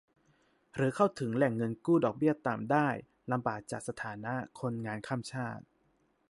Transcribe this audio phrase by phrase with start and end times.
[0.75, 2.87] หรือเข้าถึงแหล่งเงินกู้ดอกเบี้ยต่ำได้
[3.31, 5.63] ลำบากจากสถานะคนงานข้ามชาติ